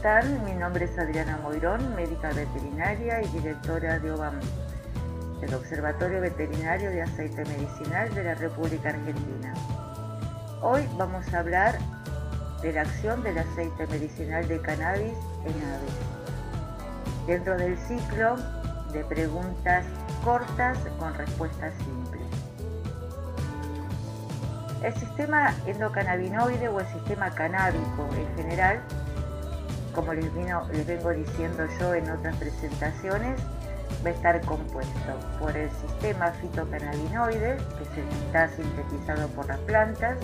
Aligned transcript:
están? 0.00 0.42
Mi 0.46 0.52
nombre 0.52 0.86
es 0.86 0.98
Adriana 0.98 1.38
Moirón, 1.42 1.94
médica 1.94 2.32
veterinaria 2.32 3.20
y 3.20 3.28
directora 3.28 3.98
de 3.98 4.10
OBAM, 4.10 4.40
el 5.42 5.54
Observatorio 5.54 6.22
Veterinario 6.22 6.88
de 6.88 7.02
Aceite 7.02 7.44
Medicinal 7.44 8.14
de 8.14 8.24
la 8.24 8.34
República 8.34 8.88
Argentina. 8.88 9.52
Hoy 10.62 10.88
vamos 10.96 11.30
a 11.34 11.40
hablar 11.40 11.78
de 12.62 12.72
la 12.72 12.80
acción 12.80 13.22
del 13.22 13.36
aceite 13.36 13.86
medicinal 13.88 14.48
de 14.48 14.58
cannabis 14.62 15.12
en 15.44 15.68
aves, 15.68 17.26
dentro 17.26 17.58
del 17.58 17.76
ciclo 17.76 18.36
de 18.94 19.04
preguntas 19.04 19.84
cortas 20.24 20.78
con 20.98 21.12
respuestas 21.12 21.74
simples. 21.74 22.22
El 24.82 24.94
sistema 24.94 25.52
endocannabinoide 25.66 26.68
o 26.70 26.80
el 26.80 26.86
sistema 26.86 27.30
canábico 27.32 28.08
en 28.16 28.36
general 28.36 28.80
como 29.94 30.12
les, 30.12 30.32
vengo 30.86 31.10
diciendo 31.10 31.66
yo 31.78 31.94
en 31.94 32.10
otras 32.10 32.36
presentaciones, 32.36 33.40
va 34.04 34.10
a 34.10 34.12
estar 34.12 34.40
compuesto 34.42 35.18
por 35.38 35.56
el 35.56 35.70
sistema 35.70 36.32
fitocannabinoide, 36.32 37.56
que 37.56 37.84
que 37.94 38.00
está 38.26 38.48
sintetizado 38.48 39.28
por 39.28 39.46
las 39.46 39.58
plantas, 39.60 40.18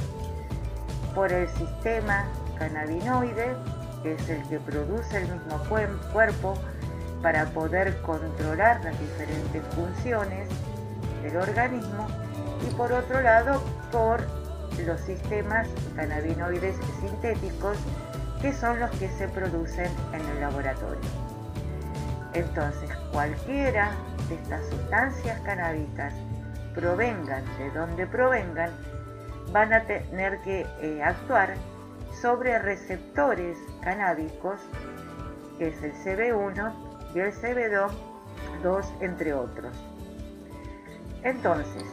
por 1.15 1.33
el 1.33 1.48
sistema 1.48 2.27
cannabinoide, 2.59 3.56
que 4.02 4.15
es 4.15 4.29
el 4.29 4.42
que 4.48 4.59
produce 4.61 5.16
el 5.19 5.29
mismo 5.29 5.59
cuerpo 6.12 6.55
para 7.23 7.47
poder 7.47 8.01
controlar 8.03 8.84
las 8.84 8.98
diferentes 9.01 9.62
funciones 9.75 10.48
del 11.22 11.37
organismo, 11.37 12.06
y 12.67 12.75
por 12.75 12.92
otro 12.92 13.20
lado 13.20 13.62
por 13.91 14.20
los 14.87 15.00
sistemas 15.00 15.67
cannabinoides 15.97 16.77
sintéticos 17.00 17.78
que 18.41 18.53
son 18.53 18.79
los 18.81 18.91
que 18.92 19.09
se 19.09 19.29
producen 19.29 19.91
en 20.12 20.20
el 20.20 20.41
laboratorio. 20.41 21.01
Entonces, 22.33 22.91
cualquiera 23.12 23.93
de 24.28 24.34
estas 24.34 24.67
sustancias 24.67 25.41
canábicas 25.41 26.12
provengan 26.75 27.45
de 27.59 27.70
donde 27.70 28.06
provengan, 28.06 28.70
van 29.53 29.73
a 29.73 29.83
tener 29.84 30.39
que 30.43 30.67
eh, 30.81 31.03
actuar 31.03 31.55
sobre 32.20 32.59
receptores 32.59 33.56
canábicos, 33.81 34.61
que 35.59 35.69
es 35.69 35.83
el 35.83 35.93
CB1 35.95 36.73
y 37.15 37.21
el 37.21 37.33
CB2, 37.33 37.91
entre 39.00 39.33
otros. 39.33 39.77
Entonces, 41.23 41.84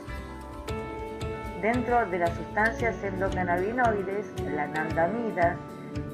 dentro 1.61 2.05
de 2.07 2.19
las 2.19 2.31
sustancias 2.31 3.01
endocannabinoides, 3.03 4.39
la 4.41 4.67
nandamida, 4.67 5.55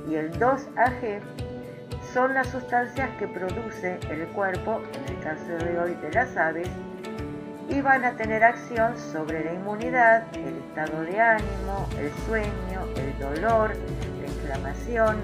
y 0.07 0.15
el 0.15 0.31
2AG 0.39 1.21
son 2.13 2.33
las 2.33 2.47
sustancias 2.47 3.09
que 3.17 3.27
produce 3.27 3.99
el 4.09 4.27
cuerpo, 4.29 4.81
en 4.93 5.15
el 5.15 5.23
caso 5.23 5.65
de 5.65 5.79
hoy 5.79 5.93
de 5.95 6.11
las 6.11 6.35
aves, 6.37 6.69
y 7.69 7.81
van 7.81 8.03
a 8.03 8.15
tener 8.15 8.43
acción 8.43 8.97
sobre 8.97 9.45
la 9.45 9.53
inmunidad, 9.53 10.23
el 10.35 10.57
estado 10.57 11.01
de 11.01 11.19
ánimo, 11.19 11.87
el 11.99 12.11
sueño, 12.25 12.85
el 12.95 13.19
dolor, 13.19 13.75
la 14.21 14.27
inflamación, 14.27 15.17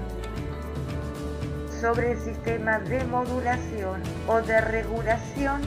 sobre 1.80 2.12
el 2.12 2.18
sistema 2.18 2.78
de 2.78 3.04
modulación 3.04 4.02
o 4.28 4.40
de 4.40 4.60
regulación 4.60 5.60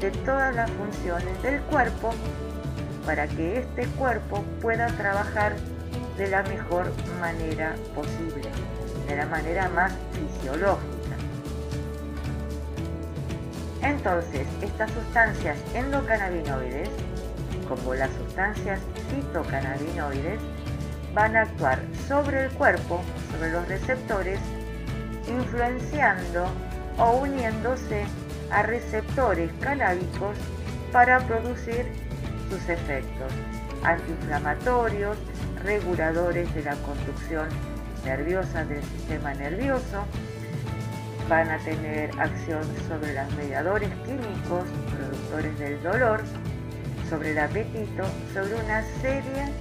de 0.00 0.10
todas 0.24 0.54
las 0.54 0.70
funciones 0.70 1.42
del 1.42 1.60
cuerpo 1.62 2.10
para 3.06 3.26
que 3.28 3.58
este 3.58 3.86
cuerpo 3.98 4.42
pueda 4.60 4.88
trabajar 4.88 5.54
de 6.16 6.28
la 6.28 6.42
mejor 6.42 6.92
manera 7.20 7.74
posible, 7.94 8.50
de 9.08 9.16
la 9.16 9.26
manera 9.26 9.68
más 9.70 9.92
fisiológica. 10.12 11.16
Entonces, 13.82 14.46
estas 14.60 14.90
sustancias 14.92 15.58
endocannabinoides, 15.74 16.88
como 17.68 17.94
las 17.94 18.10
sustancias 18.12 18.80
fitocannabinoides, 19.10 20.40
van 21.14 21.36
a 21.36 21.42
actuar 21.42 21.80
sobre 22.06 22.44
el 22.44 22.50
cuerpo, 22.52 23.00
sobre 23.32 23.52
los 23.52 23.66
receptores, 23.68 24.38
influenciando 25.28 26.46
o 26.98 27.22
uniéndose 27.22 28.04
a 28.50 28.62
receptores 28.62 29.50
canábicos 29.60 30.36
para 30.92 31.18
producir 31.20 31.86
sus 32.50 32.68
efectos 32.68 33.32
antiinflamatorios, 33.84 35.16
reguladores 35.62 36.52
de 36.54 36.62
la 36.62 36.76
conducción 36.76 37.48
nerviosa 38.04 38.64
del 38.64 38.82
sistema 38.82 39.34
nervioso, 39.34 40.04
van 41.28 41.50
a 41.50 41.58
tener 41.58 42.10
acción 42.20 42.62
sobre 42.88 43.14
los 43.14 43.34
mediadores 43.36 43.90
químicos 44.04 44.64
productores 44.90 45.58
del 45.58 45.82
dolor, 45.82 46.20
sobre 47.08 47.32
el 47.32 47.38
apetito, 47.38 48.04
sobre 48.34 48.54
una 48.54 48.82
serie 49.00 49.52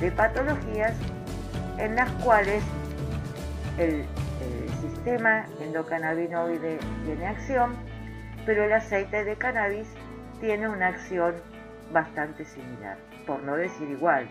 de 0.00 0.10
patologías 0.12 0.94
en 1.78 1.96
las 1.96 2.10
cuales 2.22 2.62
el, 3.78 4.04
el 4.40 4.68
sistema 4.80 5.46
endocannabinoide 5.60 6.78
tiene 7.04 7.26
acción, 7.26 7.76
pero 8.46 8.64
el 8.64 8.72
aceite 8.72 9.24
de 9.24 9.36
cannabis 9.36 9.88
tiene 10.40 10.68
una 10.68 10.88
acción 10.88 11.34
bastante 11.94 12.44
similar, 12.44 12.98
por 13.26 13.42
no 13.42 13.56
decir 13.56 13.88
igual. 13.88 14.28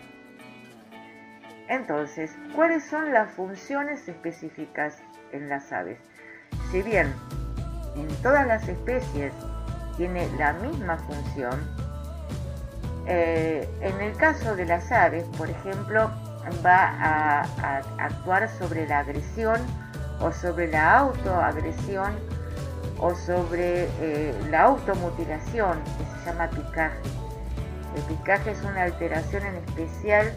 Entonces, 1.68 2.36
¿cuáles 2.54 2.84
son 2.84 3.12
las 3.12 3.32
funciones 3.32 4.06
específicas 4.06 5.02
en 5.32 5.48
las 5.48 5.72
aves? 5.72 5.98
Si 6.70 6.82
bien 6.82 7.12
en 7.96 8.06
todas 8.22 8.46
las 8.46 8.68
especies 8.68 9.32
tiene 9.96 10.28
la 10.38 10.52
misma 10.52 10.98
función, 10.98 11.58
eh, 13.06 13.68
en 13.80 14.00
el 14.00 14.14
caso 14.16 14.54
de 14.54 14.66
las 14.66 14.92
aves, 14.92 15.24
por 15.36 15.48
ejemplo, 15.48 16.10
va 16.64 16.90
a, 17.00 17.80
actuar 17.98 18.48
sobre 18.58 18.86
la 18.86 18.98
agresión 19.00 19.58
o 20.20 20.30
sobre 20.32 20.68
la 20.68 20.98
autoagresión 20.98 22.14
o 22.98 23.14
sobre 23.14 23.88
eh, 24.00 24.34
la 24.50 24.64
automutilación, 24.64 25.78
que 25.82 26.04
se 26.04 26.30
llama 26.30 26.48
picaje. 26.50 27.23
El 27.94 28.02
picaje 28.02 28.50
es 28.50 28.62
una 28.62 28.82
alteración 28.82 29.44
en 29.46 29.56
especial 29.56 30.32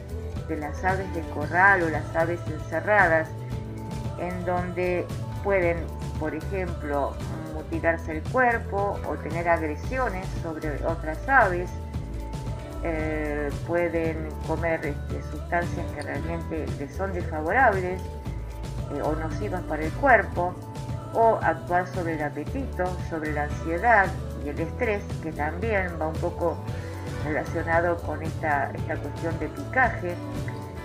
de 0.48 0.58
las 0.58 0.84
aves 0.84 1.14
de 1.14 1.22
corral 1.34 1.84
o 1.84 1.90
las 1.90 2.16
aves 2.16 2.40
encerradas, 2.48 3.30
en 4.20 4.46
donde 4.46 5.06
pueden, 5.44 5.78
por 6.20 6.36
ejemplo, 6.36 7.14
mutilarse 7.54 8.18
el 8.18 8.24
cuerpo 8.32 9.00
o 9.08 9.16
tener 9.16 9.50
agresiones 9.50 10.28
sobre 10.44 10.70
otras 10.86 11.18
aves, 11.28 11.70
eh, 12.84 13.50
pueden 13.66 14.30
comer 14.46 14.86
este, 14.86 15.22
sustancias 15.32 15.86
que 15.96 16.02
realmente 16.04 16.66
les 16.80 16.96
son 16.96 17.12
desfavorables 17.12 18.00
eh, 18.94 19.02
o 19.02 19.16
nocivas 19.16 19.62
para 19.64 19.84
el 19.84 19.92
cuerpo, 19.94 20.54
o 21.14 21.40
actuar 21.42 21.88
sobre 21.88 22.14
el 22.14 22.22
apetito, 22.22 22.86
sobre 23.10 23.34
la 23.34 23.44
ansiedad 23.44 24.08
y 24.46 24.50
el 24.50 24.60
estrés, 24.60 25.02
que 25.24 25.32
también 25.32 25.98
va 26.00 26.08
un 26.08 26.16
poco 26.16 26.58
relacionado 27.28 27.98
con 27.98 28.24
esta, 28.24 28.72
esta 28.72 28.96
cuestión 28.96 29.38
de 29.40 29.48
picaje, 29.50 30.16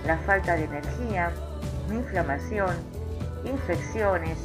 la 0.05 0.17
falta 0.19 0.55
de 0.55 0.65
energía, 0.65 1.31
inflamación, 1.91 2.75
infecciones. 3.45 4.37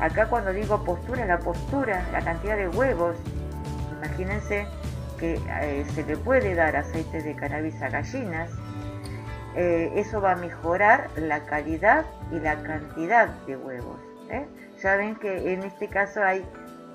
Acá 0.00 0.26
cuando 0.26 0.52
digo 0.52 0.84
postura, 0.84 1.24
la 1.26 1.38
postura, 1.38 2.04
la 2.12 2.20
cantidad 2.20 2.56
de 2.56 2.68
huevos. 2.68 3.16
Imagínense 3.98 4.66
que 5.18 5.40
eh, 5.60 5.84
se 5.94 6.04
le 6.04 6.16
puede 6.16 6.54
dar 6.54 6.74
aceite 6.76 7.22
de 7.22 7.34
cannabis 7.36 7.80
a 7.82 7.88
gallinas. 7.88 8.50
Eh, 9.54 9.92
eso 9.96 10.20
va 10.20 10.32
a 10.32 10.36
mejorar 10.36 11.08
la 11.16 11.44
calidad 11.44 12.04
y 12.32 12.40
la 12.40 12.60
cantidad 12.62 13.28
de 13.46 13.56
huevos. 13.56 14.00
¿eh? 14.30 14.46
Ya 14.82 14.96
ven 14.96 15.14
que 15.16 15.52
en 15.52 15.62
este 15.62 15.88
caso 15.88 16.24
hay 16.24 16.44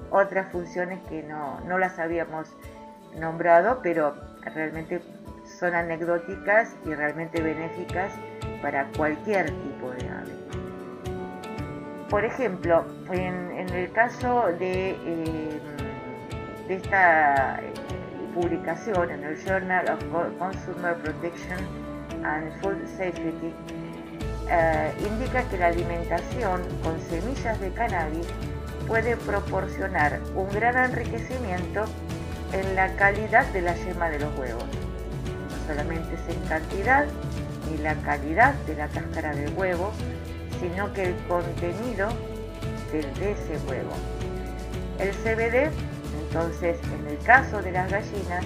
otras 0.10 0.52
funciones 0.52 1.00
que 1.08 1.24
no, 1.24 1.60
no 1.62 1.78
las 1.78 2.00
habíamos 2.00 2.50
nombrado, 3.16 3.80
pero 3.82 4.16
realmente 4.54 5.02
son 5.60 5.74
anecdóticas 5.74 6.76
y 6.86 6.94
realmente 6.94 7.42
benéficas 7.42 8.12
para 8.62 8.88
cualquier 8.98 9.46
tipo 9.46 9.92
de 9.92 10.10
ave. 10.10 10.32
Por 12.10 12.24
ejemplo, 12.24 12.86
en, 13.12 13.70
el 13.70 13.92
caso 13.92 14.48
de, 14.60 14.92
eh, 14.92 15.60
esta 16.70 17.60
eh, 17.62 17.74
publicación 18.34 19.12
en 19.12 19.24
el 19.24 19.38
Journal 19.38 19.86
of 19.90 20.04
Consumer 20.38 20.96
Protection 20.96 21.60
and 22.24 22.52
Food 22.62 22.86
Safety, 22.98 23.54
eh, 24.50 24.94
indica 25.00 25.44
que 25.50 25.58
la 25.58 25.68
alimentación 25.68 26.62
con 26.84 27.00
semillas 27.02 27.60
de 27.60 27.72
cannabis 27.72 28.28
puede 28.88 29.18
proporcionar 29.18 30.20
un 30.36 30.48
gran 30.50 30.92
enriquecimiento 30.92 31.84
en 32.54 32.76
la 32.76 32.96
calidad 32.96 33.46
de 33.48 33.62
la 33.62 33.76
yema 33.76 34.10
de 34.10 34.20
los 34.20 34.38
huevos. 34.38 34.64
No 34.64 35.68
solamente 35.68 36.16
es 36.16 36.36
en 36.36 36.42
cantidad 36.48 37.06
ni 37.70 37.78
la 37.78 37.96
calidad 37.96 38.54
de 38.66 38.76
la 38.76 38.88
cáscara 38.88 39.34
del 39.36 39.54
huevo, 39.56 39.92
sino 40.60 40.92
que 40.94 41.04
el 41.10 41.16
contenido 41.28 42.10
de 42.92 43.32
ese 43.32 43.58
huevo. 43.68 43.92
El 45.00 45.12
CBD, 45.12 45.70
entonces, 46.22 46.78
en 47.00 47.08
el 47.08 47.18
caso 47.20 47.62
de 47.62 47.72
las 47.72 47.92
gallinas 47.92 48.44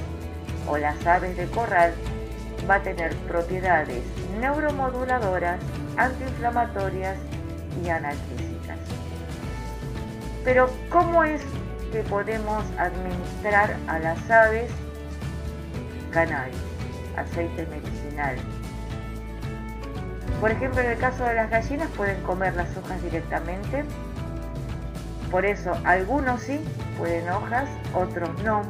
o 0.68 0.78
las 0.78 1.06
aves 1.06 1.38
de 1.38 1.46
corral, 1.48 1.94
va 2.70 2.76
a 2.76 2.84
tener 2.84 3.16
propiedades 3.28 4.04
neuromoduladoras, 4.40 5.60
antiinflamatorias 5.98 7.18
y 7.84 7.90
analgésicas. 7.90 8.78
Pero, 10.44 10.70
¿cómo 10.90 11.24
es 11.24 11.42
que 11.92 12.04
podemos 12.04 12.64
administrar 12.78 13.76
a 13.88 14.00
las 14.00 14.32
aves 14.32 14.72
cannabis, 16.12 16.56
aceite 17.18 17.66
medicinal? 17.68 18.38
Por 20.40 20.52
ejemplo, 20.52 20.82
en 20.82 20.92
el 20.92 20.98
caso 20.98 21.24
de 21.24 21.36
las 21.36 21.50
gallinas 21.50 21.90
pueden 21.92 22.22
comer 22.24 22.56
las 22.56 22.76
hojas 22.76 23.02
directamente. 23.04 23.84
Por 25.30 25.46
eso, 25.46 25.74
algunos 25.84 26.42
sí 26.42 26.60
pueden 26.98 27.30
hojas, 27.30 27.70
otros 27.94 28.30
no. 28.44 28.64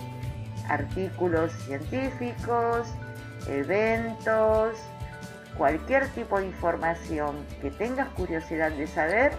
artículos 0.69 1.51
científicos, 1.65 2.87
eventos, 3.47 4.77
cualquier 5.57 6.07
tipo 6.09 6.39
de 6.39 6.47
información 6.47 7.45
que 7.61 7.71
tengas 7.71 8.09
curiosidad 8.09 8.71
de 8.71 8.87
saber, 8.87 9.31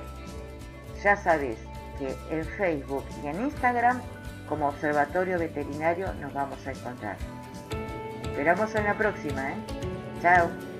ya 1.02 1.16
sabes, 1.16 1.58
que 1.98 2.14
en 2.30 2.44
Facebook 2.44 3.04
y 3.22 3.28
en 3.28 3.42
Instagram 3.42 4.00
como 4.48 4.68
Observatorio 4.68 5.38
Veterinario 5.38 6.12
nos 6.14 6.32
vamos 6.32 6.58
a 6.66 6.72
encontrar. 6.72 7.16
Esperamos 8.22 8.74
en 8.74 8.84
la 8.84 8.94
próxima, 8.94 9.50
¿eh? 9.50 9.56
Chao. 10.20 10.73